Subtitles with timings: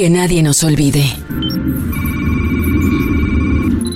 [0.00, 1.02] Que nadie nos olvide.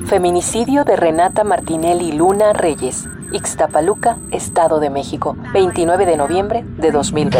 [0.06, 7.38] Feminicidio de Renata Martinelli Luna Reyes, Ixtapaluca, Estado de México, 29 de noviembre de 2020.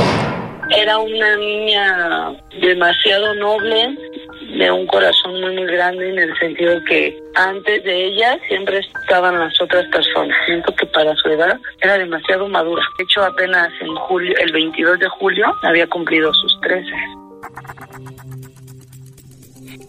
[0.75, 2.33] Era una niña
[2.63, 3.99] demasiado noble,
[4.57, 9.39] de un corazón muy muy grande en el sentido que antes de ella siempre estaban
[9.39, 10.35] las otras personas.
[10.47, 12.83] Siento que para su edad era demasiado madura.
[12.97, 16.91] De hecho, apenas en julio, el 22 de julio, había cumplido sus 13.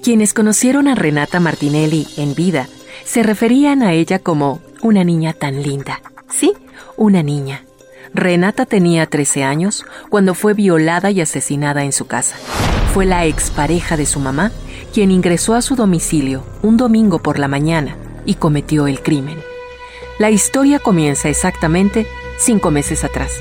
[0.06, 2.68] Quienes conocieron a Renata Martinelli en vida
[3.06, 6.00] se referían a ella como una niña tan linda.
[6.30, 6.54] Sí,
[6.96, 7.66] una niña.
[8.14, 12.36] Renata tenía 13 años cuando fue violada y asesinada en su casa.
[12.94, 14.52] Fue la expareja de su mamá
[14.94, 19.40] quien ingresó a su domicilio un domingo por la mañana y cometió el crimen.
[20.20, 22.06] La historia comienza exactamente
[22.38, 23.32] cinco meses atrás,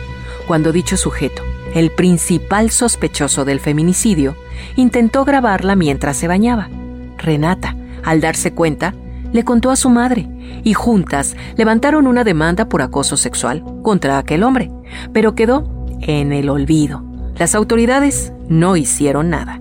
[0.47, 1.43] cuando dicho sujeto,
[1.75, 4.37] el principal sospechoso del feminicidio,
[4.77, 6.71] intentó grabarla mientras se bañaba.
[7.19, 8.95] Renata, al darse cuenta,
[9.33, 10.29] le contó a su madre
[10.63, 14.71] y juntas levantaron una demanda por acoso sexual contra aquel hombre,
[15.13, 17.03] pero quedó en el olvido.
[17.37, 19.61] Las autoridades no hicieron nada.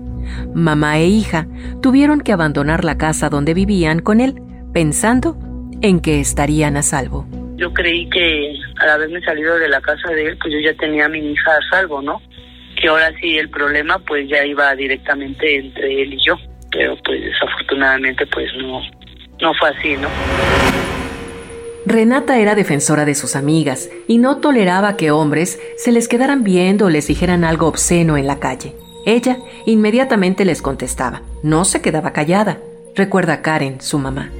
[0.54, 1.48] Mamá e hija
[1.82, 4.40] tuvieron que abandonar la casa donde vivían con él,
[4.72, 5.36] pensando
[5.80, 7.26] en que estarían a salvo.
[7.56, 8.52] Yo creí que
[8.84, 11.52] al haberme salido de la casa de él, pues yo ya tenía a mi hija
[11.52, 12.20] a salvo, ¿no?
[12.80, 16.36] Que ahora sí el problema pues ya iba directamente entre él y yo.
[16.70, 18.80] Pero pues desafortunadamente pues no,
[19.40, 20.08] no fue así, ¿no?
[21.86, 26.86] Renata era defensora de sus amigas y no toleraba que hombres se les quedaran viendo
[26.86, 28.74] o les dijeran algo obsceno en la calle.
[29.06, 32.58] Ella inmediatamente les contestaba, no se quedaba callada,
[32.94, 34.30] recuerda Karen, su mamá.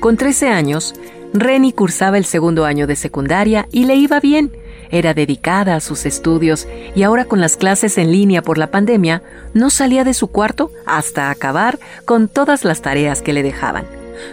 [0.00, 0.94] Con 13 años,
[1.34, 4.52] Reni cursaba el segundo año de secundaria y le iba bien.
[4.90, 9.22] Era dedicada a sus estudios y ahora con las clases en línea por la pandemia,
[9.54, 13.86] no salía de su cuarto hasta acabar con todas las tareas que le dejaban.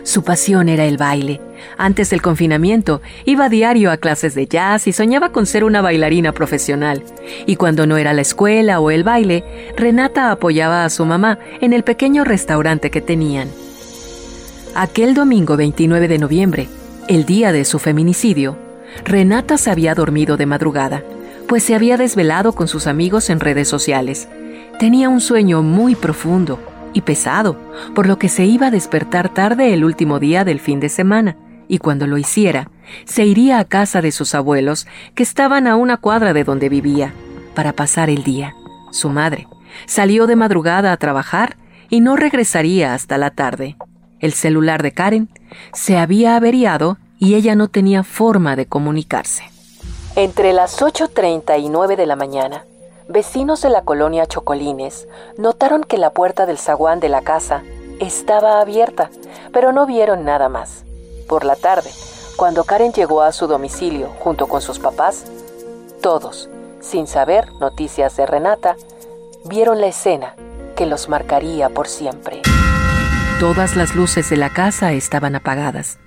[0.04, 1.40] Su pasión era el baile.
[1.78, 6.34] Antes del confinamiento, iba diario a clases de jazz y soñaba con ser una bailarina
[6.34, 7.04] profesional.
[7.46, 9.44] Y cuando no era la escuela o el baile,
[9.78, 13.48] Renata apoyaba a su mamá en el pequeño restaurante que tenían.
[14.76, 16.70] Aquel domingo 29 de noviembre,
[17.10, 18.56] el día de su feminicidio,
[19.04, 21.04] Renata se había dormido de madrugada,
[21.48, 24.30] pues se había desvelado con sus amigos en redes sociales.
[24.78, 26.60] Tenía un sueño muy profundo
[26.94, 27.58] y pesado,
[27.96, 31.36] por lo que se iba a despertar tarde el último día del fin de semana,
[31.68, 32.70] y cuando lo hiciera,
[33.06, 37.14] se iría a casa de sus abuelos, que estaban a una cuadra de donde vivía,
[37.56, 38.54] para pasar el día.
[38.92, 39.48] Su madre
[39.88, 41.58] salió de madrugada a trabajar
[41.90, 43.78] y no regresaría hasta la tarde.
[44.20, 45.30] El celular de Karen
[45.74, 49.44] se había averiado y ella no tenía forma de comunicarse.
[50.16, 52.66] Entre las 8.30 y 9 de la mañana,
[53.08, 55.08] vecinos de la colonia Chocolines
[55.38, 57.64] notaron que la puerta del zaguán de la casa
[58.00, 59.10] estaba abierta,
[59.54, 60.84] pero no vieron nada más.
[61.28, 61.90] Por la tarde,
[62.36, 65.26] cuando Karen llegó a su domicilio junto con sus papás,
[66.02, 66.50] todos,
[66.82, 68.78] sin saber noticias de Renata,
[69.46, 70.36] vieron la escena
[70.76, 72.42] que los marcaría por siempre.
[73.40, 75.98] Todas las luces de la casa estaban apagadas.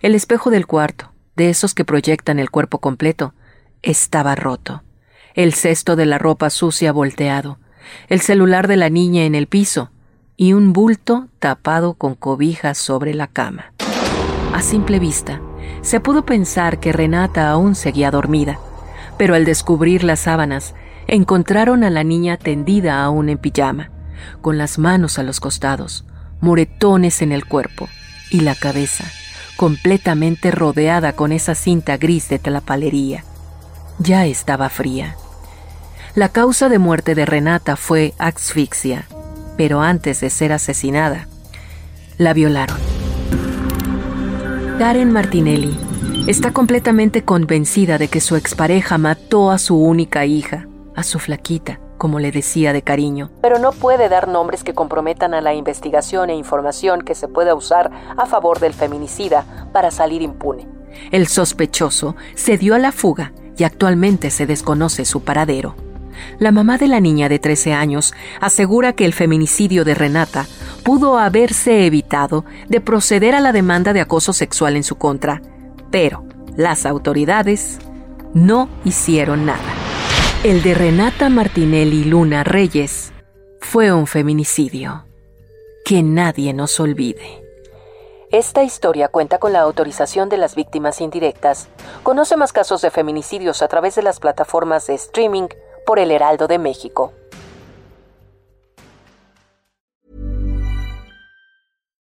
[0.00, 3.34] El espejo del cuarto, de esos que proyectan el cuerpo completo,
[3.82, 4.84] estaba roto.
[5.34, 7.58] El cesto de la ropa sucia volteado,
[8.08, 9.90] el celular de la niña en el piso
[10.38, 13.74] y un bulto tapado con cobijas sobre la cama.
[14.54, 15.42] A simple vista,
[15.82, 18.58] se pudo pensar que Renata aún seguía dormida,
[19.18, 20.74] pero al descubrir las sábanas,
[21.06, 23.90] encontraron a la niña tendida aún en pijama,
[24.40, 26.06] con las manos a los costados,
[26.40, 27.88] moretones en el cuerpo
[28.30, 29.04] y la cabeza
[29.58, 33.24] completamente rodeada con esa cinta gris de tlapalería.
[33.98, 35.16] Ya estaba fría.
[36.14, 39.08] La causa de muerte de Renata fue asfixia,
[39.56, 41.26] pero antes de ser asesinada,
[42.18, 42.78] la violaron.
[44.78, 45.76] Karen Martinelli
[46.28, 51.80] está completamente convencida de que su expareja mató a su única hija, a su flaquita,
[51.98, 56.30] como le decía de cariño, pero no puede dar nombres que comprometan a la investigación
[56.30, 60.66] e información que se pueda usar a favor del feminicida para salir impune.
[61.10, 65.74] El sospechoso se dio a la fuga y actualmente se desconoce su paradero.
[66.40, 70.46] la mamá de la niña de 13 años asegura que el feminicidio de Renata
[70.82, 75.42] pudo haberse evitado de proceder a la demanda de acoso sexual en su contra,
[75.90, 76.24] pero
[76.56, 77.78] las autoridades
[78.34, 79.77] no hicieron nada.
[80.48, 83.12] El de Renata Martinelli Luna Reyes
[83.60, 85.04] fue un feminicidio.
[85.84, 87.44] Que nadie nos olvide.
[88.30, 91.68] Esta historia cuenta con la autorización de las víctimas indirectas.
[92.02, 95.48] Conoce más casos de feminicidios a través de las plataformas de streaming
[95.84, 97.12] por El Heraldo de México.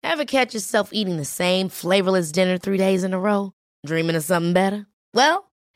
[0.03, 3.53] Ever catch yourself eating the same flavorless dinner three days in a row?
[3.87, 4.87] Dreaming of something better?
[5.15, 5.48] Well,